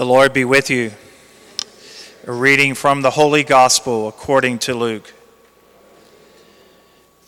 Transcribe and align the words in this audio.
The 0.00 0.06
Lord 0.06 0.32
be 0.32 0.46
with 0.46 0.70
you. 0.70 0.92
A 2.26 2.32
reading 2.32 2.74
from 2.74 3.02
the 3.02 3.10
Holy 3.10 3.44
Gospel 3.44 4.08
according 4.08 4.58
to 4.60 4.72
Luke. 4.72 5.12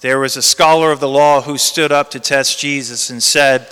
There 0.01 0.19
was 0.19 0.39
a 0.39 0.43
scholar 0.43 0.91
of 0.91 0.99
the 0.99 1.07
law 1.07 1.43
who 1.43 1.59
stood 1.59 1.93
up 1.93 2.11
to 2.13 2.19
test 2.19 2.59
Jesus 2.59 3.11
and 3.11 3.23
said, 3.23 3.69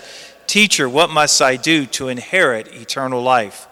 Teacher, 0.47 0.87
what 0.87 1.09
must 1.09 1.41
I 1.41 1.57
do 1.57 1.87
to 1.87 2.09
inherit 2.09 2.69
eternal 2.75 3.23
life? 3.23 3.69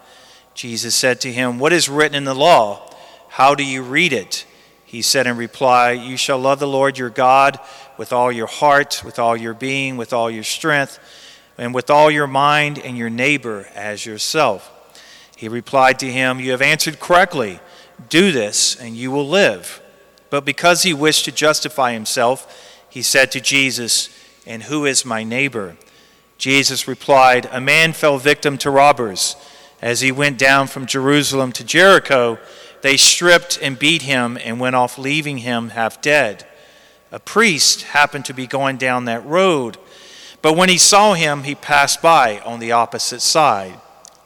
Jesus 0.54 0.94
said 0.94 1.20
to 1.20 1.30
him, 1.30 1.58
What 1.58 1.74
is 1.74 1.90
written 1.90 2.16
in 2.16 2.24
the 2.24 2.34
law? 2.34 2.90
How 3.28 3.54
do 3.54 3.66
you 3.66 3.82
read 3.82 4.14
it? 4.14 4.46
He 4.86 5.02
said 5.02 5.26
in 5.26 5.36
reply, 5.36 5.90
You 5.90 6.16
shall 6.16 6.38
love 6.38 6.58
the 6.58 6.66
Lord 6.66 6.96
your 6.96 7.10
God 7.10 7.60
with 7.98 8.14
all 8.14 8.32
your 8.32 8.46
heart, 8.46 9.02
with 9.04 9.18
all 9.18 9.36
your 9.36 9.52
being, 9.52 9.98
with 9.98 10.14
all 10.14 10.30
your 10.30 10.42
strength, 10.42 10.98
and 11.58 11.74
with 11.74 11.90
all 11.90 12.10
your 12.10 12.26
mind, 12.26 12.78
and 12.78 12.96
your 12.96 13.10
neighbor 13.10 13.68
as 13.74 14.06
yourself. 14.06 14.72
He 15.38 15.48
replied 15.48 16.00
to 16.00 16.10
him, 16.10 16.40
You 16.40 16.50
have 16.50 16.60
answered 16.60 16.98
correctly. 16.98 17.60
Do 18.08 18.32
this, 18.32 18.74
and 18.74 18.96
you 18.96 19.12
will 19.12 19.28
live. 19.28 19.80
But 20.30 20.44
because 20.44 20.82
he 20.82 20.92
wished 20.92 21.26
to 21.26 21.32
justify 21.32 21.92
himself, 21.92 22.76
he 22.90 23.02
said 23.02 23.30
to 23.30 23.40
Jesus, 23.40 24.08
And 24.48 24.64
who 24.64 24.84
is 24.84 25.04
my 25.04 25.22
neighbor? 25.22 25.76
Jesus 26.38 26.88
replied, 26.88 27.48
A 27.52 27.60
man 27.60 27.92
fell 27.92 28.18
victim 28.18 28.58
to 28.58 28.70
robbers. 28.72 29.36
As 29.80 30.00
he 30.00 30.10
went 30.10 30.38
down 30.38 30.66
from 30.66 30.86
Jerusalem 30.86 31.52
to 31.52 31.62
Jericho, 31.62 32.40
they 32.82 32.96
stripped 32.96 33.60
and 33.62 33.78
beat 33.78 34.02
him 34.02 34.36
and 34.42 34.58
went 34.58 34.74
off, 34.74 34.98
leaving 34.98 35.38
him 35.38 35.68
half 35.68 36.02
dead. 36.02 36.48
A 37.12 37.20
priest 37.20 37.82
happened 37.82 38.24
to 38.24 38.34
be 38.34 38.48
going 38.48 38.76
down 38.76 39.04
that 39.04 39.24
road, 39.24 39.78
but 40.42 40.56
when 40.56 40.68
he 40.68 40.78
saw 40.78 41.14
him, 41.14 41.44
he 41.44 41.54
passed 41.54 42.02
by 42.02 42.40
on 42.40 42.58
the 42.58 42.72
opposite 42.72 43.22
side. 43.22 43.80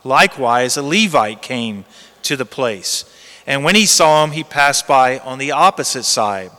Likewise, 0.04 0.76
a 0.76 0.82
Levite 0.82 1.42
came 1.42 1.84
to 2.22 2.36
the 2.36 2.44
place, 2.44 3.04
and 3.46 3.64
when 3.64 3.74
he 3.74 3.86
saw 3.86 4.24
him, 4.24 4.32
he 4.32 4.44
passed 4.44 4.86
by 4.86 5.18
on 5.20 5.38
the 5.38 5.52
opposite 5.52 6.04
side. 6.04 6.50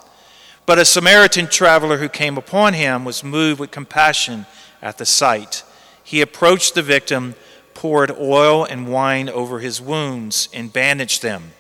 But 0.66 0.80
a 0.80 0.86
Samaritan 0.86 1.48
traveler 1.48 1.98
who 1.98 2.10
came 2.10 2.38
upon 2.38 2.74
him 2.74 3.04
was 3.04 3.24
moved 3.24 3.60
with 3.60 3.72
compassion 3.72 4.46
at 4.82 4.98
the 4.98 5.06
sight. 5.06 5.64
He 6.04 6.22
approached 6.22 6.76
the 6.76 6.82
victim, 6.82 7.36
poured 7.74 8.12
oil 8.12 8.64
and 8.64 8.88
wine 8.88 9.30
over 9.30 9.60
his 9.60 9.82
wounds, 9.82 10.48
and 10.54 10.72
bandaged 10.72 11.22
them. 11.22 11.52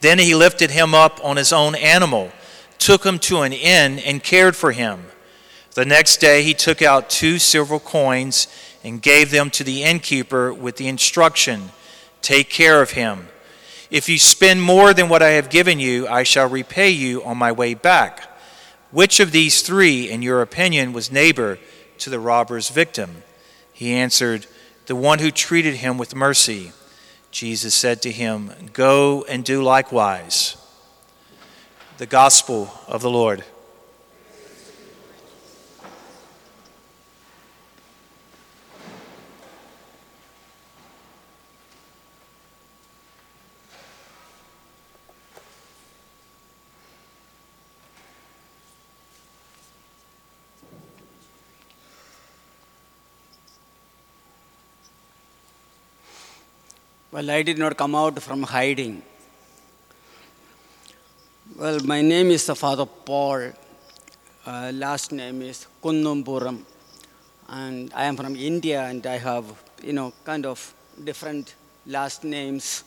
Then 0.00 0.18
he 0.18 0.34
lifted 0.34 0.72
him 0.72 0.94
up 0.94 1.20
on 1.24 1.36
his 1.36 1.52
own 1.52 1.76
animal, 1.76 2.32
took 2.78 3.04
him 3.04 3.20
to 3.20 3.42
an 3.42 3.52
inn, 3.52 4.00
and 4.00 4.22
cared 4.22 4.56
for 4.56 4.72
him. 4.72 5.04
The 5.74 5.84
next 5.84 6.18
day 6.18 6.42
he 6.42 6.54
took 6.54 6.82
out 6.82 7.08
two 7.08 7.38
silver 7.38 7.78
coins 7.78 8.46
and 8.84 9.02
gave 9.02 9.30
them 9.30 9.50
to 9.50 9.64
the 9.64 9.82
innkeeper 9.82 10.52
with 10.52 10.76
the 10.76 10.88
instruction 10.88 11.70
Take 12.22 12.50
care 12.50 12.80
of 12.80 12.92
him. 12.92 13.28
If 13.90 14.08
you 14.08 14.18
spend 14.18 14.62
more 14.62 14.94
than 14.94 15.08
what 15.08 15.22
I 15.22 15.30
have 15.30 15.50
given 15.50 15.80
you, 15.80 16.06
I 16.06 16.22
shall 16.22 16.48
repay 16.48 16.90
you 16.90 17.22
on 17.24 17.36
my 17.36 17.52
way 17.52 17.74
back. 17.74 18.28
Which 18.92 19.20
of 19.20 19.32
these 19.32 19.60
three, 19.60 20.08
in 20.08 20.22
your 20.22 20.40
opinion, 20.40 20.92
was 20.92 21.10
neighbor 21.10 21.58
to 21.98 22.10
the 22.10 22.20
robber's 22.20 22.70
victim? 22.70 23.24
He 23.72 23.92
answered, 23.92 24.46
The 24.86 24.96
one 24.96 25.18
who 25.18 25.30
treated 25.30 25.74
him 25.74 25.98
with 25.98 26.14
mercy. 26.14 26.72
Jesus 27.30 27.74
said 27.74 28.00
to 28.02 28.12
him, 28.12 28.52
Go 28.72 29.24
and 29.28 29.44
do 29.44 29.62
likewise. 29.62 30.56
The 31.98 32.06
Gospel 32.06 32.72
of 32.86 33.02
the 33.02 33.10
Lord. 33.10 33.44
Well, 57.12 57.30
I 57.30 57.42
did 57.42 57.58
not 57.58 57.76
come 57.76 57.94
out 57.94 58.22
from 58.22 58.42
hiding. 58.42 59.02
Well, 61.58 61.78
my 61.80 62.00
name 62.00 62.30
is 62.30 62.46
Father 62.46 62.86
Paul. 62.86 63.52
Uh, 64.46 64.72
last 64.72 65.12
name 65.12 65.42
is 65.42 65.66
Kunnumpuram. 65.82 66.62
And 67.50 67.92
I 67.94 68.06
am 68.06 68.16
from 68.16 68.34
India 68.34 68.80
and 68.84 69.06
I 69.06 69.18
have, 69.18 69.44
you 69.82 69.92
know, 69.92 70.14
kind 70.24 70.46
of 70.46 70.72
different 71.04 71.54
last 71.86 72.24
names. 72.24 72.82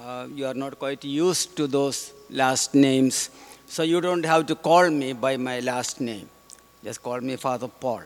Uh, 0.00 0.26
you 0.34 0.46
are 0.46 0.54
not 0.54 0.78
quite 0.78 1.04
used 1.04 1.54
to 1.58 1.66
those 1.66 2.14
last 2.30 2.74
names. 2.74 3.28
So 3.66 3.82
you 3.82 4.00
don't 4.00 4.24
have 4.24 4.46
to 4.46 4.54
call 4.54 4.88
me 4.88 5.12
by 5.12 5.36
my 5.36 5.60
last 5.60 6.00
name. 6.00 6.30
Just 6.82 7.02
call 7.02 7.20
me 7.20 7.36
Father 7.36 7.68
Paul. 7.68 8.04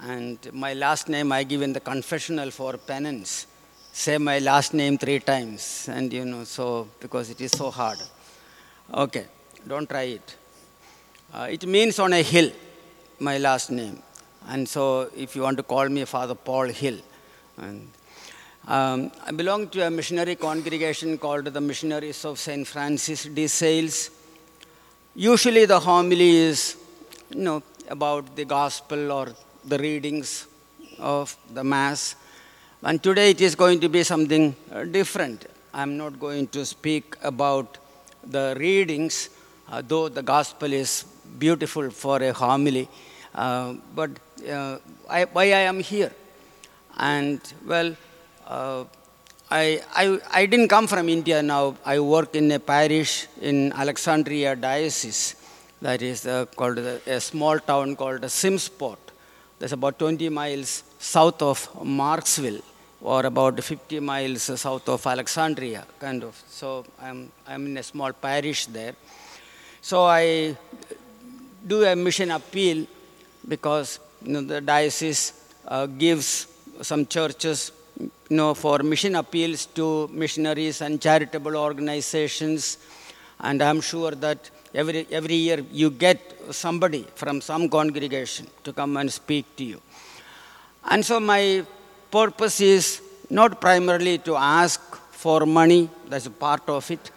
And 0.00 0.36
my 0.52 0.74
last 0.74 1.08
name 1.08 1.30
I 1.30 1.44
give 1.44 1.62
in 1.62 1.72
the 1.72 1.78
confessional 1.78 2.50
for 2.50 2.76
penance 2.76 3.46
say 3.92 4.18
my 4.18 4.38
last 4.38 4.74
name 4.74 4.98
three 4.98 5.20
times, 5.20 5.88
and 5.90 6.12
you 6.12 6.24
know, 6.24 6.44
so 6.44 6.88
because 7.00 7.30
it 7.30 7.40
is 7.40 7.52
so 7.52 7.70
hard. 7.70 7.98
Okay, 8.92 9.26
don't 9.66 9.88
try 9.88 10.02
it. 10.02 10.36
Uh, 11.32 11.46
it 11.50 11.64
means 11.66 11.98
on 11.98 12.12
a 12.12 12.22
hill, 12.22 12.50
my 13.18 13.38
last 13.38 13.70
name. 13.70 14.02
And 14.48 14.68
so 14.68 15.10
if 15.16 15.36
you 15.36 15.42
want 15.42 15.56
to 15.58 15.62
call 15.62 15.88
me 15.88 16.04
Father 16.04 16.34
Paul 16.34 16.68
Hill. 16.68 16.98
And, 17.56 17.88
um, 18.66 19.12
I 19.24 19.30
belong 19.30 19.68
to 19.68 19.86
a 19.86 19.90
missionary 19.90 20.34
congregation 20.34 21.18
called 21.18 21.44
the 21.44 21.60
Missionaries 21.60 22.24
of 22.24 22.38
St. 22.38 22.66
Francis 22.66 23.24
de 23.24 23.46
Sales. 23.46 24.10
Usually 25.14 25.66
the 25.66 25.78
homily 25.78 26.30
is, 26.36 26.76
you 27.30 27.42
know, 27.42 27.62
about 27.88 28.34
the 28.34 28.44
gospel 28.44 29.12
or 29.12 29.28
the 29.64 29.78
readings 29.78 30.46
of 30.98 31.36
the 31.52 31.62
Mass. 31.62 32.14
And 32.82 33.02
today 33.02 33.32
it 33.32 33.42
is 33.42 33.54
going 33.54 33.78
to 33.80 33.90
be 33.90 34.02
something 34.02 34.56
uh, 34.72 34.84
different. 34.84 35.44
I'm 35.74 35.98
not 35.98 36.18
going 36.18 36.46
to 36.48 36.64
speak 36.64 37.14
about 37.22 37.76
the 38.26 38.56
readings, 38.58 39.28
uh, 39.70 39.82
though 39.86 40.08
the 40.08 40.22
gospel 40.22 40.72
is 40.72 41.04
beautiful 41.38 41.90
for 41.90 42.22
a 42.22 42.32
homily. 42.32 42.88
Uh, 43.34 43.74
but 43.94 44.10
uh, 44.50 44.78
I, 45.10 45.24
why 45.24 45.42
I 45.42 45.64
am 45.68 45.80
here? 45.80 46.10
And 46.96 47.40
well, 47.66 47.94
uh, 48.46 48.84
I, 49.50 49.82
I, 49.94 50.18
I 50.32 50.46
didn't 50.46 50.68
come 50.68 50.86
from 50.86 51.10
India 51.10 51.42
now. 51.42 51.76
I 51.84 52.00
work 52.00 52.34
in 52.34 52.50
a 52.50 52.58
parish 52.58 53.26
in 53.42 53.74
Alexandria 53.74 54.56
Diocese, 54.56 55.36
that 55.82 56.00
is 56.00 56.26
uh, 56.26 56.46
called 56.56 56.78
a 56.78 57.20
small 57.20 57.58
town 57.58 57.94
called 57.94 58.22
Simmesport. 58.22 58.96
That's 59.58 59.72
about 59.72 59.98
20 59.98 60.30
miles 60.30 60.82
south 60.98 61.42
of 61.42 61.70
Marksville 61.74 62.62
or 63.02 63.24
about 63.26 63.62
50 63.62 64.00
miles 64.00 64.42
south 64.60 64.88
of 64.88 65.06
Alexandria, 65.06 65.84
kind 65.98 66.22
of. 66.22 66.42
So 66.48 66.84
I'm, 67.00 67.32
I'm 67.46 67.66
in 67.66 67.76
a 67.78 67.82
small 67.82 68.12
parish 68.12 68.66
there. 68.66 68.94
So 69.80 70.04
I 70.04 70.56
do 71.66 71.84
a 71.84 71.96
mission 71.96 72.30
appeal 72.30 72.86
because 73.48 73.98
you 74.22 74.32
know, 74.32 74.42
the 74.42 74.60
diocese 74.60 75.32
uh, 75.66 75.86
gives 75.86 76.46
some 76.82 77.06
churches 77.06 77.72
you 77.98 78.10
know, 78.30 78.54
for 78.54 78.78
mission 78.80 79.16
appeals 79.16 79.66
to 79.66 80.08
missionaries 80.08 80.82
and 80.82 81.00
charitable 81.00 81.56
organizations. 81.56 82.78
And 83.40 83.62
I'm 83.62 83.80
sure 83.80 84.10
that 84.12 84.50
every, 84.74 85.06
every 85.10 85.34
year 85.34 85.64
you 85.72 85.90
get 85.90 86.20
somebody 86.50 87.06
from 87.14 87.40
some 87.40 87.68
congregation 87.68 88.46
to 88.64 88.72
come 88.72 88.96
and 88.98 89.10
speak 89.10 89.56
to 89.56 89.64
you. 89.64 89.80
And 90.84 91.04
so 91.04 91.20
my 91.20 91.64
purpose 92.10 92.60
is 92.60 93.02
not 93.28 93.60
primarily 93.60 94.18
to 94.18 94.36
ask 94.36 94.80
for 95.12 95.46
money, 95.46 95.88
that's 96.08 96.26
a 96.26 96.30
part 96.30 96.68
of 96.68 96.90
it, 96.90 97.10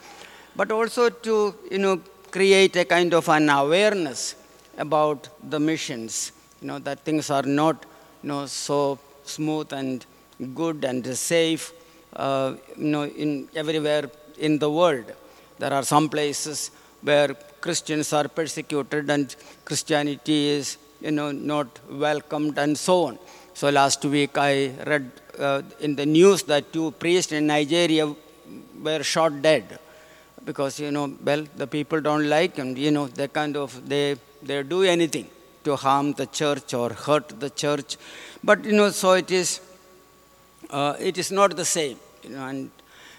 but 0.56 0.72
also 0.72 1.10
to 1.10 1.56
you 1.72 1.80
know, 1.80 2.00
create 2.32 2.76
a 2.76 2.86
kind 2.86 3.14
of 3.14 3.28
an 3.30 3.50
awareness 3.50 4.36
about 4.78 5.30
the 5.50 5.60
missions, 5.60 6.32
you 6.62 6.68
know, 6.68 6.80
that 6.80 7.00
things 7.00 7.30
are 7.30 7.44
not 7.44 7.86
you 8.22 8.30
know, 8.30 8.46
so 8.46 9.00
smooth 9.24 9.72
and 9.74 10.06
good 10.54 10.84
and 10.84 11.06
safe 11.18 11.74
uh, 12.16 12.54
you 12.78 12.86
know, 12.86 13.06
in 13.06 13.48
everywhere 13.56 14.10
in 14.38 14.60
the 14.60 14.70
world. 14.70 15.12
There 15.60 15.74
are 15.74 15.84
some 15.84 16.10
places 16.10 16.72
where 17.02 17.34
Christians 17.62 18.14
are 18.14 18.28
persecuted 18.28 19.10
and 19.10 19.36
Christianity 19.66 20.48
is 20.50 20.78
you 21.02 21.12
know, 21.12 21.32
not 21.32 21.68
welcomed 21.90 22.58
and 22.58 22.78
so 22.78 23.06
on. 23.06 23.20
So 23.54 23.70
last 23.70 24.04
week 24.06 24.38
I 24.38 24.72
read 24.86 25.12
uh, 25.40 25.62
in 25.80 25.96
the 25.96 26.06
news 26.06 26.44
that 26.44 26.74
two 26.74 26.92
priests 26.92 27.32
in 27.32 27.48
Nigeria 27.48 28.14
were 28.82 29.04
shot 29.04 29.42
dead 29.42 29.80
because 30.46 30.80
you 30.80 30.92
know 30.92 31.14
well 31.24 31.46
the 31.56 31.68
people 31.68 32.02
don't 32.02 32.28
like 32.28 32.58
and 32.58 32.78
you 32.78 32.92
know 32.92 33.08
they 33.08 33.28
kind 33.28 33.56
of 33.56 33.88
they 33.88 34.16
they 34.42 34.62
do 34.64 34.84
anything 34.84 35.28
to 35.64 35.76
harm 35.76 36.12
the 36.14 36.26
church 36.26 36.74
or 36.74 36.90
hurt 36.90 37.40
the 37.40 37.50
church 37.50 37.96
but 38.44 38.66
you 38.66 38.74
know 38.74 38.90
so 38.90 39.14
it 39.14 39.32
is 39.32 39.62
uh, 40.74 40.96
it 41.00 41.18
is 41.18 41.32
not 41.32 41.56
the 41.56 41.66
same. 41.66 41.98
You 42.24 42.32
know, 42.32 42.48
and 42.48 42.72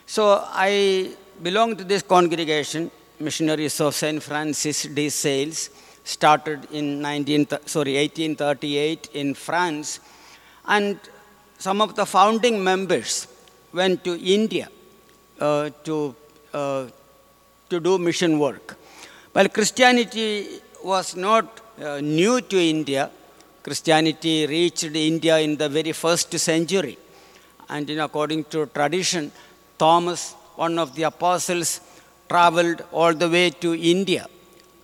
so 0.07 0.45
I 0.51 1.15
belong 1.43 1.77
to 1.77 1.85
this 1.85 2.03
congregation, 2.03 2.91
Missionaries 3.21 3.81
of 3.81 3.95
St. 3.95 4.23
Francis 4.23 4.83
de 4.83 5.09
Sales, 5.09 5.71
started 6.05 6.67
in 6.73 7.01
19, 7.01 7.47
sorry, 7.67 7.95
1838 7.97 9.11
in 9.15 9.35
France. 9.35 10.01
And 10.67 10.99
some 11.59 11.81
of 11.81 11.95
the 11.95 12.07
founding 12.07 12.63
members 12.63 13.27
went 13.73 14.05
to 14.05 14.19
India 14.19 14.69
uh, 15.41 15.71
to, 15.85 16.15
uh, 16.53 16.87
to 17.71 17.81
do 17.81 17.99
mission 17.99 18.39
work. 18.39 18.77
Well, 19.35 19.49
Christianity 19.49 20.61
was 20.83 21.17
not 21.17 21.61
uh, 21.83 22.01
new 22.01 22.41
to 22.41 22.57
India. 22.57 23.11
Christianity 23.63 24.47
reached 24.47 24.85
India 24.85 25.39
in 25.39 25.57
the 25.57 25.69
very 25.69 25.93
first 25.93 26.39
century. 26.39 26.99
And 27.69 27.89
know, 27.89 28.05
according 28.05 28.45
to 28.45 28.67
tradition, 28.67 29.33
Thomas, 29.79 30.35
one 30.57 30.79
of 30.79 30.95
the 30.95 31.05
apostles, 31.05 31.81
traveled 32.29 32.85
all 32.93 33.13
the 33.13 33.29
way 33.29 33.51
to 33.51 33.75
India 33.75 34.27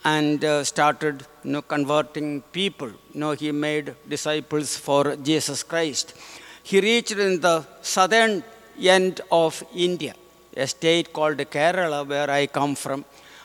and 0.05 0.45
uh, 0.45 0.65
started 0.65 1.27
you 1.45 1.53
know, 1.53 1.63
converting 1.63 2.43
people. 2.53 2.89
You 3.13 3.21
know, 3.21 3.33
he 3.33 3.53
made 3.53 3.95
disciples 4.09 4.77
for 4.77 5.17
Jesus 5.17 5.63
Christ. 5.63 6.15
He 6.63 6.81
reached 6.81 7.13
in 7.13 7.41
the 7.41 7.65
southern 7.83 8.45
end 8.81 9.21
of 9.31 9.63
India, 9.75 10.15
a 10.57 10.67
state 10.67 11.13
called 11.13 11.39
Kerala, 11.39 12.07
where 12.07 12.31
I 12.31 12.47
come 12.47 12.75
from. 12.75 13.05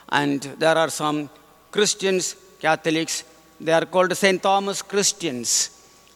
And 0.10 0.42
there 0.42 0.78
are 0.78 0.90
some 0.90 1.30
Christians, 1.72 2.36
Catholics, 2.60 3.24
they 3.60 3.72
are 3.72 3.86
called 3.86 4.16
St. 4.16 4.42
Thomas 4.42 4.82
Christians. 4.82 5.70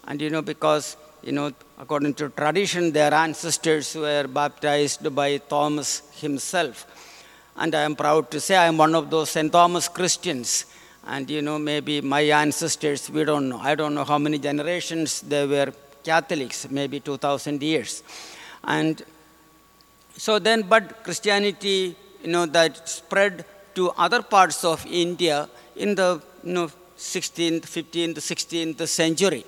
And 0.05 0.21
you 0.21 0.29
know, 0.29 0.41
because, 0.41 0.97
you 1.23 1.31
know, 1.31 1.51
according 1.77 2.13
to 2.15 2.29
tradition, 2.29 2.91
their 2.91 3.13
ancestors 3.13 3.95
were 3.95 4.27
baptized 4.27 5.13
by 5.15 5.37
Thomas 5.37 6.01
himself. 6.19 6.85
And 7.55 7.73
I 7.75 7.81
am 7.81 7.95
proud 7.95 8.31
to 8.31 8.39
say 8.39 8.55
I 8.55 8.67
am 8.67 8.77
one 8.77 8.95
of 8.95 9.09
those 9.09 9.29
St. 9.29 9.51
Thomas 9.51 9.87
Christians. 9.87 10.65
And 11.11 11.27
you 11.27 11.41
know, 11.41 11.57
maybe 11.57 12.01
my 12.01 12.21
ancestors, 12.21 13.09
we 13.09 13.23
don't 13.23 13.49
know. 13.49 13.57
I 13.57 13.73
don't 13.73 13.95
know 13.95 14.03
how 14.03 14.19
many 14.19 14.37
generations 14.37 15.21
they 15.21 15.45
were 15.47 15.73
Catholics, 16.03 16.69
maybe 16.69 16.99
2000 16.99 17.63
years. 17.63 18.03
And 18.63 19.01
so 20.15 20.37
then, 20.37 20.61
but 20.61 21.03
Christianity, 21.03 21.95
you 22.21 22.31
know, 22.31 22.45
that 22.45 22.87
spread 22.87 23.43
to 23.73 23.89
other 23.97 24.21
parts 24.21 24.63
of 24.63 24.85
India 24.85 25.49
in 25.75 25.95
the 25.95 26.21
you 26.43 26.53
know, 26.53 26.67
16th, 26.97 27.61
15th, 27.61 28.17
16th 28.17 28.87
century. 28.87 29.43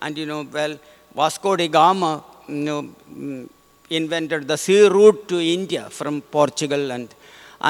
And 0.00 0.18
you 0.18 0.26
know, 0.26 0.42
well, 0.42 0.76
Vasco 1.14 1.54
da 1.54 1.68
Gama, 1.68 2.24
you 2.48 2.54
know, 2.54 2.82
mm, 2.82 3.48
invented 3.88 4.48
the 4.48 4.56
sea 4.56 4.88
route 4.88 5.28
to 5.28 5.38
India 5.38 5.88
from 5.90 6.22
Portugal 6.22 6.90
and 6.90 7.14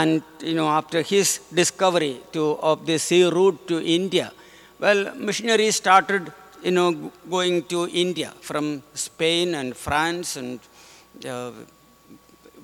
and 0.01 0.23
you 0.51 0.55
know 0.59 0.69
after 0.69 1.01
his 1.03 1.41
discovery 1.61 2.15
to, 2.35 2.43
of 2.71 2.85
the 2.87 2.99
sea 2.99 3.25
route 3.37 3.61
to 3.71 3.77
India, 3.99 4.33
well, 4.81 5.15
missionaries 5.29 5.77
started 5.77 6.33
you 6.63 6.73
know 6.79 6.89
going 7.31 7.63
to 7.73 7.89
India 8.05 8.31
from 8.49 8.83
Spain 8.95 9.55
and 9.55 9.77
France 9.77 10.37
and 10.37 10.59
uh, 11.35 11.53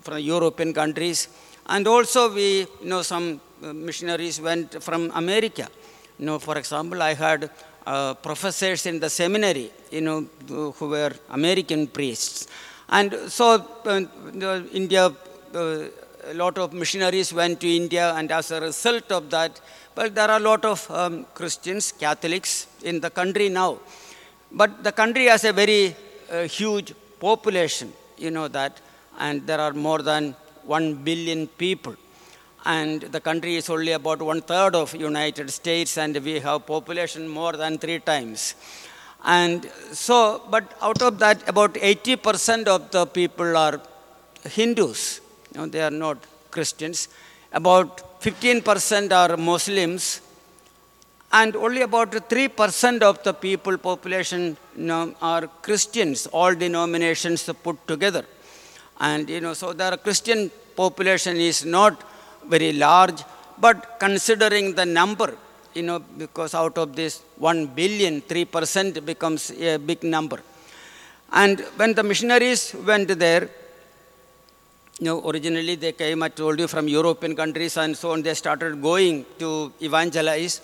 from 0.03 0.19
European 0.19 0.73
countries, 0.73 1.29
and 1.67 1.87
also 1.87 2.33
we 2.35 2.49
you 2.83 2.91
know 2.93 3.03
some 3.03 3.41
missionaries 3.89 4.41
went 4.41 4.83
from 4.83 5.11
America. 5.15 5.69
You 6.19 6.27
know, 6.27 6.39
for 6.39 6.59
example, 6.59 7.01
I 7.03 7.15
had 7.15 7.51
uh, 7.87 8.15
professors 8.15 8.87
in 8.87 9.01
the 9.01 9.09
seminary, 9.09 9.71
you 9.91 10.01
know, 10.01 10.27
who 10.49 10.89
were 10.89 11.13
American 11.31 11.87
priests. 11.87 12.47
And 12.89 13.15
so 13.29 13.65
uh, 13.87 14.61
India, 14.73 15.07
uh, 15.55 15.85
a 16.25 16.35
lot 16.35 16.59
of 16.59 16.73
missionaries 16.73 17.33
went 17.33 17.61
to 17.61 17.69
India, 17.69 18.13
and 18.15 18.31
as 18.31 18.51
a 18.51 18.61
result 18.61 19.11
of 19.13 19.31
that, 19.31 19.61
well, 19.97 20.11
there 20.11 20.31
are 20.31 20.37
a 20.37 20.43
lot 20.43 20.65
of 20.65 20.91
um, 20.91 21.27
Christians, 21.35 21.93
Catholics 21.93 22.67
in 22.83 23.01
the 23.01 23.11
country 23.11 23.49
now. 23.49 23.79
But 24.53 24.83
the 24.83 24.93
country 24.93 25.27
has 25.27 25.45
a 25.45 25.53
very 25.53 25.95
uh, 26.31 26.43
huge 26.43 26.95
population, 27.19 27.93
you 28.17 28.31
know 28.31 28.49
that, 28.49 28.81
and 29.19 29.47
there 29.47 29.61
are 29.61 29.73
more 29.73 30.03
than 30.03 30.35
1 30.65 30.95
billion 31.05 31.47
people 31.47 31.97
and 32.65 33.01
the 33.03 33.21
country 33.21 33.57
is 33.57 33.71
only 33.71 33.93
about 33.93 34.21
one 34.21 34.43
third 34.43 34.75
of 34.75 34.95
United 34.95 35.51
States, 35.51 35.97
and 35.97 36.17
we 36.19 36.39
have 36.41 36.67
population 36.67 37.27
more 37.27 37.53
than 37.53 37.79
three 37.79 37.99
times. 37.99 38.55
And 39.25 39.71
so, 39.93 40.43
but 40.51 40.65
out 40.81 41.03
of 41.03 41.19
that, 41.19 41.49
about 41.49 41.75
80% 41.75 42.67
of 42.67 42.91
the 42.91 43.07
people 43.07 43.57
are 43.57 43.81
Hindus. 44.45 45.21
Know, 45.55 45.67
they 45.67 45.83
are 45.83 45.91
not 45.91 46.19
Christians. 46.51 47.09
About 47.53 48.21
15% 48.21 49.13
are 49.13 49.37
Muslims, 49.37 50.21
and 51.33 51.55
only 51.57 51.83
about 51.83 52.11
3% 52.11 53.03
of 53.03 53.23
the 53.23 53.33
people 53.33 53.77
population 53.79 54.57
you 54.77 54.85
know, 54.85 55.15
are 55.23 55.47
Christians, 55.63 56.27
all 56.29 56.55
denominations 56.55 57.49
put 57.63 57.87
together. 57.87 58.25
And 59.01 59.29
you 59.29 59.41
know, 59.41 59.55
so 59.55 59.73
the 59.73 59.97
Christian 59.97 60.51
population 60.77 61.37
is 61.37 61.65
not 61.65 62.03
very 62.49 62.73
large, 62.73 63.23
but 63.59 63.99
considering 64.01 64.75
the 64.75 64.87
number, 64.87 65.35
you 65.75 65.83
know, 65.83 65.99
because 65.99 66.55
out 66.55 66.77
of 66.79 66.97
this 66.97 67.23
1 67.39 67.67
billion, 67.69 68.23
3% 68.23 69.05
becomes 69.05 69.51
a 69.53 69.77
big 69.79 70.03
number. 70.03 70.41
And 71.33 71.61
when 71.77 71.95
the 71.95 72.03
missionaries 72.03 72.75
went 72.87 73.09
there, 73.19 73.49
know, 75.07 75.29
originally 75.29 75.77
they 75.77 75.93
came, 75.93 76.23
I 76.23 76.29
told 76.29 76.59
you, 76.59 76.69
from 76.69 76.89
European 76.89 77.35
countries 77.35 77.77
and 77.77 77.97
so 77.97 78.13
on. 78.13 78.23
They 78.23 78.35
started 78.35 78.83
going 78.83 79.25
to 79.39 79.73
evangelize. 79.81 80.61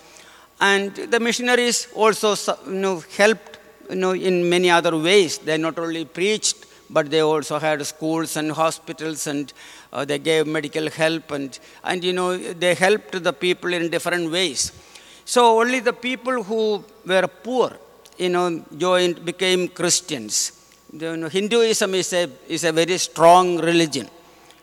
And 0.59 0.95
the 0.95 1.19
missionaries 1.19 1.87
also 1.93 2.35
you 2.65 2.73
know, 2.73 3.03
helped 3.15 3.59
you 3.89 3.95
know, 3.95 4.11
in 4.11 4.47
many 4.47 4.69
other 4.69 4.97
ways. 4.97 5.37
They 5.39 5.57
not 5.57 5.79
only 5.79 6.05
preached, 6.05 6.65
but 6.89 7.09
they 7.09 7.21
also 7.21 7.59
had 7.59 7.85
schools 7.85 8.37
and 8.37 8.51
hospitals 8.51 9.27
and 9.27 9.53
uh, 9.91 10.05
they 10.05 10.19
gave 10.19 10.47
medical 10.47 10.89
help 10.89 11.31
and, 11.31 11.59
and 11.83 12.03
you 12.03 12.13
know 12.13 12.37
they 12.37 12.73
helped 12.73 13.21
the 13.23 13.33
people 13.33 13.73
in 13.73 13.89
different 13.89 14.31
ways 14.31 14.71
so 15.25 15.59
only 15.59 15.79
the 15.79 15.93
people 15.93 16.43
who 16.43 16.83
were 17.05 17.27
poor 17.27 17.71
you 18.17 18.29
know 18.29 18.63
joined 18.77 19.23
became 19.25 19.67
christians 19.67 20.53
you 20.93 21.17
know, 21.17 21.27
hinduism 21.27 21.93
is 21.95 22.13
a, 22.13 22.29
is 22.47 22.63
a 22.63 22.71
very 22.71 22.97
strong 22.97 23.57
religion 23.57 24.07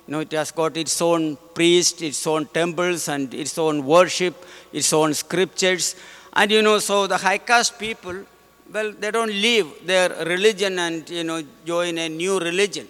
you 0.06 0.12
know, 0.12 0.20
it 0.20 0.32
has 0.32 0.50
got 0.50 0.76
its 0.76 1.00
own 1.00 1.36
priests, 1.54 2.02
its 2.02 2.26
own 2.26 2.46
temples, 2.46 3.08
and 3.08 3.32
its 3.32 3.56
own 3.56 3.84
worship, 3.86 4.44
its 4.72 4.92
own 4.92 5.14
scriptures. 5.14 5.96
And 6.34 6.50
you 6.50 6.62
know, 6.62 6.78
so 6.78 7.06
the 7.06 7.16
high 7.16 7.38
caste 7.38 7.78
people, 7.78 8.24
well, 8.72 8.92
they 8.92 9.10
don't 9.10 9.30
leave 9.30 9.86
their 9.86 10.10
religion 10.26 10.78
and 10.78 11.08
you 11.08 11.24
know 11.24 11.42
join 11.64 11.96
a 11.98 12.08
new 12.08 12.38
religion. 12.38 12.88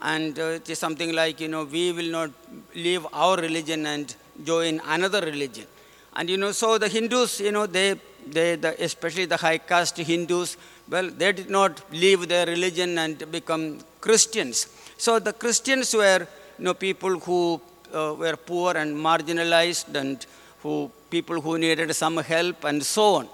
And 0.00 0.38
uh, 0.38 0.58
it 0.58 0.70
is 0.70 0.78
something 0.78 1.12
like 1.14 1.40
you 1.40 1.48
know 1.48 1.64
we 1.64 1.92
will 1.92 2.10
not 2.10 2.30
leave 2.74 3.06
our 3.12 3.36
religion 3.36 3.86
and 3.86 4.14
join 4.44 4.80
another 4.86 5.20
religion. 5.20 5.66
And 6.14 6.28
you 6.30 6.38
know 6.38 6.52
so 6.52 6.78
the 6.78 6.88
hindus 6.88 7.40
you 7.40 7.52
know 7.52 7.66
they 7.66 8.00
they 8.26 8.56
the, 8.56 8.82
especially 8.82 9.26
the 9.26 9.36
high 9.36 9.58
caste 9.58 9.98
hindus 9.98 10.56
well 10.88 11.08
they 11.10 11.32
did 11.32 11.50
not 11.50 11.82
leave 11.92 12.28
their 12.28 12.46
religion 12.46 12.98
and 12.98 13.30
become 13.30 13.78
christians. 14.00 14.66
So 14.96 15.18
the 15.18 15.32
christians 15.32 15.94
were 15.94 16.26
you 16.58 16.64
know 16.64 16.74
people 16.74 17.14
who 17.26 17.60
uh, 17.94 18.14
were 18.22 18.36
poor 18.50 18.76
and 18.76 18.96
marginalized 19.08 19.94
and 20.02 20.26
who 20.62 20.90
people 21.10 21.40
who 21.40 21.58
needed 21.58 21.94
some 22.02 22.16
help 22.34 22.64
and 22.70 22.82
so 22.96 23.06
on 23.18 23.28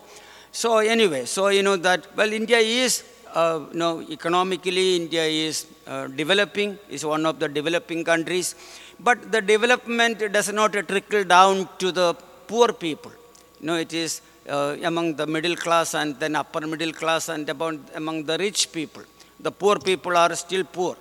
so 0.53 0.79
anyway 0.97 1.25
so 1.25 1.49
you 1.49 1.63
know 1.69 1.77
that 1.89 2.01
well 2.17 2.33
india 2.43 2.59
is 2.85 2.95
uh, 3.35 3.61
you 3.73 3.79
know, 3.79 4.01
economically, 4.17 4.97
India 4.97 5.25
is 5.25 5.67
uh, 5.87 6.07
developing, 6.07 6.79
is 6.89 7.05
one 7.05 7.27
of 7.27 7.39
the 7.41 7.49
developing 7.49 8.05
countries. 8.05 8.55
But 9.01 9.33
the 9.33 9.43
development 9.43 10.19
does 10.33 10.53
not 10.53 10.73
trickle 10.73 11.25
down 11.25 11.69
to 11.79 11.91
the 11.91 12.15
poor 12.47 12.73
people. 12.73 13.13
You 13.61 13.67
know, 13.67 13.77
it 13.77 13.93
is 13.93 14.21
uh, 14.49 14.77
among 14.85 15.17
the 15.17 15.27
middle 15.27 15.57
class 15.57 15.95
and 15.95 16.19
then 16.21 16.37
upper 16.37 16.65
middle 16.67 16.93
class 16.93 17.29
and 17.29 17.49
about, 17.49 17.79
among 17.95 18.25
the 18.25 18.39
rich 18.39 18.73
people. 18.73 19.03
The 19.41 19.51
poor 19.51 19.79
people 19.79 20.17
are 20.17 20.35
still 20.37 20.65
poor. 20.65 20.97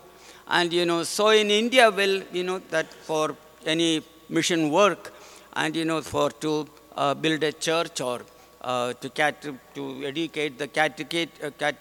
And, 0.48 0.72
you 0.74 0.86
know, 0.86 1.04
so 1.04 1.30
in 1.30 1.50
India, 1.50 1.90
well, 1.90 2.22
you 2.32 2.44
know, 2.44 2.60
that 2.70 2.92
for 2.94 3.36
any 3.66 4.04
mission 4.30 4.70
work 4.70 5.14
and, 5.56 5.76
you 5.76 5.86
know, 5.86 6.02
for 6.02 6.30
to 6.32 6.68
uh, 6.96 7.14
build 7.14 7.44
a 7.44 7.52
church 7.52 8.02
or 8.02 8.22
uh, 8.62 8.94
to, 8.94 9.10
cat- 9.10 9.42
to 9.76 10.06
educate 10.06 10.58
the 10.58 10.68
catechate, 10.68 11.30
uh, 11.44 11.50
cat- 11.52 11.76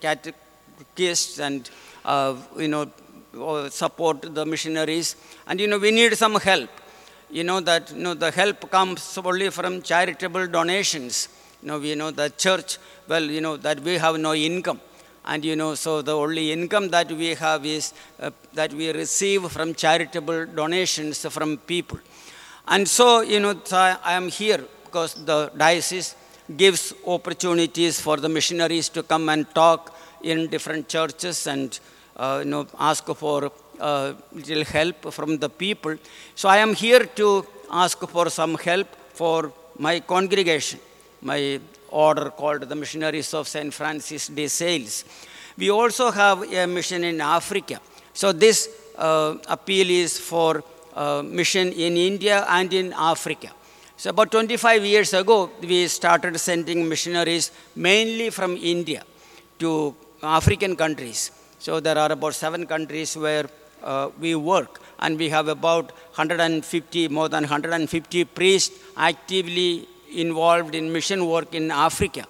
catechists 0.00 1.38
and, 1.40 1.70
uh, 2.04 2.34
you 2.56 2.68
know, 2.68 2.90
support 3.68 4.22
the 4.34 4.46
missionaries. 4.46 5.16
And, 5.46 5.60
you 5.60 5.66
know, 5.66 5.78
we 5.78 5.90
need 5.90 6.16
some 6.16 6.34
help. 6.36 6.70
You 7.30 7.44
know 7.44 7.60
that, 7.60 7.92
you 7.92 7.98
know, 8.02 8.14
the 8.14 8.30
help 8.30 8.70
comes 8.70 9.18
only 9.18 9.50
from 9.50 9.82
charitable 9.82 10.46
donations. 10.46 11.28
You 11.62 11.68
know, 11.68 11.78
we 11.78 11.94
know 11.94 12.10
the 12.10 12.30
church, 12.30 12.78
well, 13.06 13.22
you 13.22 13.42
know, 13.42 13.56
that 13.58 13.80
we 13.80 13.98
have 13.98 14.18
no 14.18 14.32
income. 14.32 14.80
And 15.28 15.44
you 15.44 15.56
know, 15.56 15.74
so 15.74 16.00
the 16.00 16.16
only 16.16 16.52
income 16.52 16.88
that 16.88 17.12
we 17.12 17.34
have 17.34 17.66
is 17.66 17.92
uh, 18.18 18.30
that 18.54 18.72
we 18.72 18.90
receive 18.92 19.42
from 19.52 19.74
charitable 19.74 20.46
donations 20.46 21.24
from 21.36 21.58
people. 21.58 21.98
And 22.66 22.88
so, 22.88 23.20
you 23.20 23.38
know, 23.38 23.54
so 23.62 23.76
I 23.76 24.14
am 24.14 24.28
here 24.28 24.64
because 24.84 25.12
the 25.30 25.52
diocese 25.54 26.16
gives 26.56 26.94
opportunities 27.06 28.00
for 28.00 28.16
the 28.16 28.28
missionaries 28.28 28.88
to 28.90 29.02
come 29.02 29.28
and 29.28 29.44
talk 29.54 29.94
in 30.22 30.48
different 30.48 30.88
churches 30.88 31.46
and, 31.46 31.78
uh, 32.16 32.40
you 32.42 32.50
know, 32.50 32.66
ask 32.78 33.04
for 33.04 33.52
uh, 33.80 34.14
little 34.32 34.64
help 34.64 35.12
from 35.12 35.38
the 35.38 35.50
people. 35.50 35.94
So 36.34 36.48
I 36.48 36.56
am 36.58 36.72
here 36.74 37.04
to 37.20 37.46
ask 37.70 37.98
for 38.08 38.30
some 38.30 38.56
help 38.56 38.88
for 39.12 39.52
my 39.78 40.00
congregation, 40.00 40.80
my 41.20 41.60
order 41.90 42.30
called 42.30 42.62
the 42.62 42.74
Missionaries 42.74 43.34
of 43.34 43.48
St. 43.48 43.72
Francis 43.72 44.28
de 44.28 44.48
Sales. 44.48 45.04
We 45.56 45.70
also 45.70 46.10
have 46.10 46.42
a 46.52 46.66
mission 46.66 47.04
in 47.04 47.20
Africa. 47.20 47.80
So 48.12 48.32
this 48.32 48.68
uh, 48.96 49.36
appeal 49.48 49.90
is 49.90 50.18
for 50.18 50.62
uh, 50.94 51.22
mission 51.22 51.72
in 51.72 51.96
India 51.96 52.44
and 52.48 52.72
in 52.72 52.92
Africa. 52.92 53.50
So 53.96 54.10
about 54.10 54.30
25 54.30 54.84
years 54.84 55.12
ago, 55.12 55.50
we 55.60 55.88
started 55.88 56.38
sending 56.38 56.88
missionaries 56.88 57.50
mainly 57.74 58.30
from 58.30 58.56
India 58.56 59.02
to 59.58 59.94
African 60.22 60.76
countries. 60.76 61.32
So 61.58 61.80
there 61.80 61.98
are 61.98 62.12
about 62.12 62.34
seven 62.34 62.66
countries 62.66 63.16
where 63.16 63.46
uh, 63.82 64.10
we 64.20 64.34
work, 64.34 64.80
and 65.00 65.18
we 65.18 65.28
have 65.28 65.48
about 65.48 65.86
150, 66.14 67.08
more 67.08 67.28
than 67.28 67.42
150 67.42 68.24
priests 68.24 68.78
actively 68.96 69.88
involved 70.12 70.74
in 70.74 70.92
mission 70.92 71.26
work 71.26 71.54
in 71.54 71.70
Africa. 71.70 72.24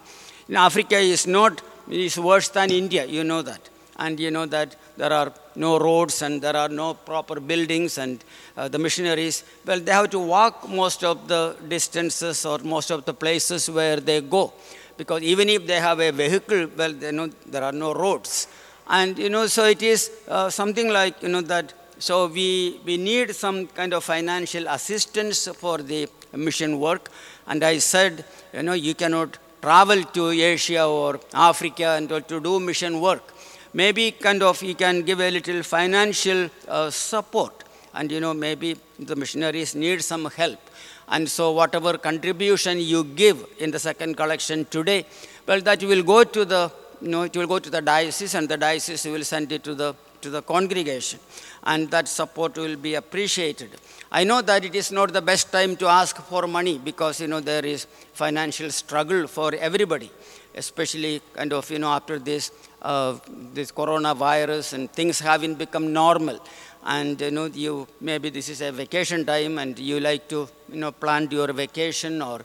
In 0.48 0.56
Africa 0.56 0.98
is 0.98 1.26
not 1.26 1.62
is 1.90 2.18
worse 2.18 2.48
than 2.48 2.70
India, 2.70 3.06
you 3.06 3.24
know 3.24 3.40
that, 3.42 3.68
and 3.98 4.20
you 4.20 4.30
know 4.30 4.44
that 4.46 4.76
there 4.96 5.12
are 5.12 5.32
no 5.56 5.78
roads 5.78 6.22
and 6.22 6.42
there 6.42 6.56
are 6.56 6.68
no 6.68 6.94
proper 6.94 7.40
buildings, 7.40 7.98
and 7.98 8.22
uh, 8.56 8.68
the 8.68 8.78
missionaries 8.78 9.42
well 9.64 9.80
they 9.80 9.92
have 9.92 10.10
to 10.10 10.18
walk 10.18 10.68
most 10.68 11.02
of 11.02 11.28
the 11.28 11.56
distances 11.68 12.44
or 12.44 12.58
most 12.58 12.90
of 12.90 13.04
the 13.04 13.14
places 13.14 13.70
where 13.70 13.96
they 14.00 14.20
go, 14.20 14.52
because 14.96 15.22
even 15.22 15.48
if 15.48 15.66
they 15.66 15.80
have 15.80 16.00
a 16.00 16.10
vehicle, 16.10 16.68
well 16.76 16.92
they 16.92 17.10
know 17.10 17.28
there 17.46 17.64
are 17.64 17.72
no 17.72 17.94
roads, 17.94 18.48
and 18.88 19.18
you 19.18 19.30
know 19.30 19.46
so 19.46 19.64
it 19.64 19.82
is 19.82 20.10
uh, 20.28 20.50
something 20.50 20.90
like 20.90 21.22
you 21.22 21.28
know 21.28 21.40
that 21.40 21.72
so 21.98 22.28
we, 22.28 22.80
we 22.84 22.96
need 22.96 23.34
some 23.34 23.66
kind 23.66 23.92
of 23.92 24.04
financial 24.04 24.66
assistance 24.68 25.48
for 25.48 25.78
the 25.78 26.08
mission 26.32 26.78
work. 26.78 27.10
And 27.46 27.64
I 27.64 27.78
said, 27.78 28.24
you 28.52 28.62
know, 28.62 28.74
you 28.74 28.94
cannot 28.94 29.38
travel 29.60 30.02
to 30.04 30.30
Asia 30.30 30.84
or 30.86 31.18
Africa 31.34 31.96
and 31.96 32.08
to 32.08 32.40
do 32.40 32.60
mission 32.60 33.00
work. 33.00 33.34
Maybe 33.74 34.12
kind 34.12 34.42
of 34.42 34.62
you 34.62 34.74
can 34.74 35.02
give 35.02 35.20
a 35.20 35.30
little 35.30 35.62
financial 35.62 36.48
uh, 36.68 36.90
support. 36.90 37.64
And 37.94 38.12
you 38.12 38.20
know, 38.20 38.32
maybe 38.32 38.76
the 38.98 39.16
missionaries 39.16 39.74
need 39.74 40.02
some 40.02 40.26
help. 40.26 40.60
And 41.08 41.28
so 41.28 41.52
whatever 41.52 41.98
contribution 41.98 42.78
you 42.78 43.02
give 43.02 43.44
in 43.58 43.70
the 43.70 43.78
second 43.78 44.16
collection 44.16 44.66
today, 44.66 45.04
well, 45.46 45.60
that 45.62 45.82
will 45.82 46.02
go 46.02 46.22
to 46.22 46.44
the, 46.44 46.70
you 47.00 47.08
know, 47.08 47.22
it 47.22 47.36
will 47.36 47.46
go 47.46 47.58
to 47.58 47.70
the 47.70 47.80
diocese 47.80 48.34
and 48.34 48.48
the 48.48 48.56
diocese 48.56 49.04
will 49.06 49.24
send 49.24 49.50
it 49.50 49.64
to 49.64 49.74
the 49.74 49.94
to 50.22 50.30
the 50.30 50.42
congregation 50.42 51.20
and 51.64 51.90
that 51.90 52.08
support 52.08 52.56
will 52.56 52.76
be 52.76 52.94
appreciated. 52.94 53.70
I 54.10 54.24
know 54.24 54.40
that 54.42 54.64
it 54.64 54.74
is 54.74 54.90
not 54.90 55.12
the 55.12 55.22
best 55.22 55.52
time 55.52 55.76
to 55.76 55.86
ask 55.86 56.16
for 56.16 56.46
money 56.46 56.78
because 56.78 57.20
you 57.20 57.28
know 57.28 57.40
there 57.40 57.64
is 57.64 57.86
financial 58.12 58.70
struggle 58.70 59.26
for 59.26 59.54
everybody 59.54 60.10
especially 60.54 61.20
kind 61.32 61.52
of 61.52 61.70
you 61.70 61.78
know 61.78 61.92
after 61.98 62.18
this 62.18 62.50
uh, 62.82 63.16
this 63.54 63.70
coronavirus 63.72 64.72
and 64.74 64.92
things 64.92 65.18
having 65.18 65.54
become 65.54 65.92
normal. 65.92 66.38
And 66.84 67.20
you 67.20 67.30
know 67.30 67.46
you 67.46 67.86
maybe 68.00 68.30
this 68.30 68.48
is 68.48 68.60
a 68.60 68.70
vacation 68.72 69.24
time 69.24 69.58
and 69.58 69.78
you 69.78 70.00
like 70.00 70.28
to 70.28 70.48
you 70.72 70.80
know 70.82 70.92
plan 70.92 71.28
your 71.30 71.52
vacation 71.52 72.22
or 72.22 72.40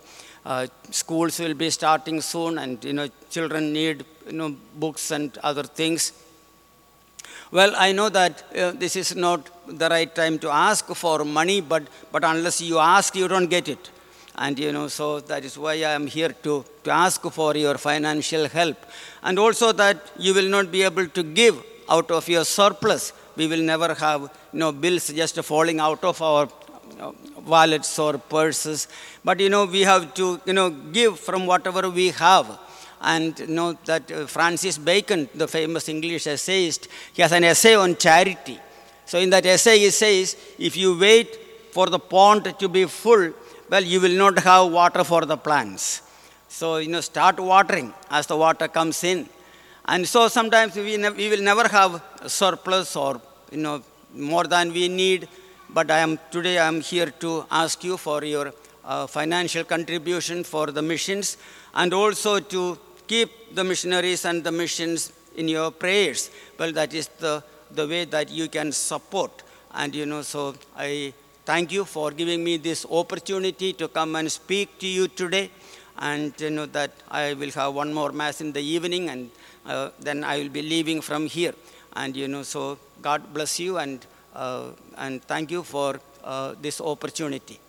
uh, 0.45 0.67
schools 0.89 1.39
will 1.39 1.53
be 1.53 1.69
starting 1.69 2.19
soon 2.19 2.57
and 2.57 2.83
you 2.83 2.93
know 2.93 3.07
children 3.29 3.71
need 3.71 4.03
you 4.27 4.33
know 4.33 4.55
books 4.75 5.11
and 5.11 5.37
other 5.49 5.63
things 5.63 6.11
well, 7.53 7.73
I 7.77 7.91
know 7.91 8.09
that 8.09 8.43
uh, 8.57 8.71
this 8.71 8.95
is 8.95 9.15
not 9.15 9.47
the 9.67 9.87
right 9.87 10.13
time 10.13 10.39
to 10.39 10.49
ask 10.49 10.87
for 11.01 11.23
money, 11.23 11.61
but, 11.61 11.83
but 12.11 12.23
unless 12.23 12.59
you 12.61 12.79
ask, 12.79 13.15
you 13.15 13.27
don't 13.27 13.47
get 13.47 13.69
it. 13.69 13.91
And 14.35 14.57
you 14.57 14.71
know, 14.71 14.87
so 14.87 15.19
that 15.19 15.45
is 15.45 15.55
why 15.55 15.73
I 15.73 15.91
am 15.99 16.07
here 16.07 16.29
to, 16.45 16.65
to 16.83 16.91
ask 16.91 17.21
for 17.21 17.55
your 17.55 17.77
financial 17.77 18.47
help. 18.47 18.77
And 19.21 19.37
also 19.37 19.71
that 19.73 19.97
you 20.17 20.33
will 20.33 20.49
not 20.49 20.71
be 20.71 20.81
able 20.81 21.07
to 21.07 21.21
give 21.21 21.63
out 21.87 22.09
of 22.09 22.27
your 22.27 22.43
surplus. 22.43 23.13
We 23.35 23.45
will 23.45 23.61
never 23.61 23.93
have 23.93 24.21
you 24.51 24.59
know, 24.59 24.71
bills 24.71 25.13
just 25.13 25.37
falling 25.43 25.79
out 25.79 26.03
of 26.03 26.19
our 26.23 26.49
wallets 27.45 27.99
or 27.99 28.17
purses. 28.17 28.87
But 29.23 29.39
you 29.39 29.49
know, 29.49 29.65
we 29.65 29.81
have 29.81 30.15
to 30.15 30.41
you 30.45 30.53
know, 30.53 30.71
give 30.71 31.19
from 31.19 31.45
whatever 31.45 31.87
we 31.91 32.09
have 32.09 32.59
and 33.03 33.47
know 33.49 33.73
that 33.85 34.09
uh, 34.11 34.25
Francis 34.25 34.77
Bacon, 34.77 35.29
the 35.35 35.47
famous 35.47 35.89
English 35.89 36.25
essayist, 36.27 36.87
he 37.13 37.21
has 37.21 37.31
an 37.31 37.43
essay 37.43 37.75
on 37.75 37.95
charity. 37.95 38.59
So 39.05 39.19
in 39.19 39.29
that 39.31 39.45
essay 39.45 39.79
he 39.79 39.89
says, 39.89 40.37
if 40.57 40.77
you 40.77 40.97
wait 40.97 41.39
for 41.71 41.87
the 41.87 41.99
pond 41.99 42.55
to 42.59 42.67
be 42.69 42.85
full, 42.85 43.33
well, 43.69 43.83
you 43.83 43.99
will 43.99 44.17
not 44.17 44.39
have 44.39 44.71
water 44.71 45.03
for 45.03 45.25
the 45.25 45.37
plants. 45.37 46.01
So 46.47 46.77
you 46.77 46.89
know, 46.89 47.01
start 47.01 47.39
watering 47.39 47.93
as 48.09 48.27
the 48.27 48.37
water 48.37 48.67
comes 48.67 49.03
in. 49.03 49.27
And 49.85 50.07
so 50.07 50.27
sometimes 50.27 50.75
we, 50.75 50.97
ne- 50.97 51.09
we 51.09 51.29
will 51.29 51.41
never 51.41 51.67
have 51.67 52.01
surplus 52.27 52.95
or 52.95 53.19
you 53.51 53.57
know 53.57 53.83
more 54.13 54.45
than 54.45 54.71
we 54.71 54.87
need. 54.87 55.27
But 55.69 55.91
I 55.91 55.99
am 55.99 56.19
today 56.31 56.57
I 56.59 56.67
am 56.67 56.81
here 56.81 57.07
to 57.19 57.45
ask 57.51 57.83
you 57.83 57.97
for 57.97 58.23
your 58.23 58.53
uh, 58.85 59.07
financial 59.07 59.63
contribution 59.63 60.43
for 60.43 60.67
the 60.67 60.81
missions 60.81 61.37
and 61.73 61.93
also 61.93 62.39
to 62.39 62.77
keep 63.07 63.55
the 63.55 63.63
missionaries 63.63 64.25
and 64.25 64.43
the 64.43 64.51
missions 64.51 65.11
in 65.35 65.47
your 65.47 65.71
prayers. 65.71 66.29
Well, 66.57 66.71
that 66.73 66.93
is 66.93 67.07
the, 67.19 67.43
the 67.71 67.87
way 67.87 68.05
that 68.05 68.29
you 68.29 68.47
can 68.49 68.71
support. 68.71 69.43
And, 69.73 69.93
you 69.95 70.05
know, 70.05 70.21
so 70.21 70.55
I 70.77 71.13
thank 71.45 71.71
you 71.71 71.85
for 71.85 72.11
giving 72.11 72.43
me 72.43 72.57
this 72.57 72.85
opportunity 72.89 73.73
to 73.73 73.87
come 73.87 74.15
and 74.15 74.31
speak 74.31 74.79
to 74.79 74.87
you 74.87 75.07
today. 75.07 75.49
And, 75.97 76.33
you 76.39 76.49
know, 76.49 76.65
that 76.67 76.91
I 77.09 77.33
will 77.33 77.51
have 77.51 77.73
one 77.73 77.93
more 77.93 78.11
Mass 78.11 78.41
in 78.41 78.51
the 78.51 78.61
evening 78.61 79.09
and 79.09 79.29
uh, 79.65 79.89
then 79.99 80.23
I 80.23 80.39
will 80.39 80.49
be 80.49 80.61
leaving 80.61 81.01
from 81.01 81.27
here. 81.27 81.53
And, 81.95 82.15
you 82.15 82.27
know, 82.27 82.43
so 82.43 82.77
God 83.01 83.33
bless 83.33 83.59
you 83.59 83.77
and, 83.77 84.05
uh, 84.35 84.69
and 84.97 85.21
thank 85.23 85.51
you 85.51 85.63
for 85.63 85.99
uh, 86.23 86.55
this 86.61 86.81
opportunity. 86.81 87.59